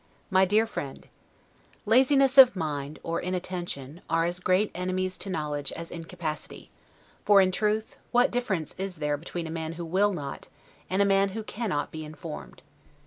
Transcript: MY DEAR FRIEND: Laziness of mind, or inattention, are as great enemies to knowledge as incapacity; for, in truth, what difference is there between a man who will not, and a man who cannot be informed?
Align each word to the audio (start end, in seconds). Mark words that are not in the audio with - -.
MY 0.31 0.45
DEAR 0.45 0.65
FRIEND: 0.65 1.09
Laziness 1.85 2.39
of 2.39 2.55
mind, 2.55 2.97
or 3.03 3.21
inattention, 3.21 4.01
are 4.09 4.25
as 4.25 4.39
great 4.39 4.71
enemies 4.73 5.15
to 5.19 5.29
knowledge 5.29 5.71
as 5.73 5.91
incapacity; 5.91 6.71
for, 7.23 7.39
in 7.39 7.51
truth, 7.51 7.97
what 8.09 8.31
difference 8.31 8.73
is 8.79 8.95
there 8.95 9.15
between 9.15 9.45
a 9.45 9.51
man 9.51 9.73
who 9.73 9.85
will 9.85 10.11
not, 10.11 10.47
and 10.89 11.03
a 11.03 11.05
man 11.05 11.29
who 11.37 11.43
cannot 11.43 11.91
be 11.91 12.03
informed? 12.03 12.63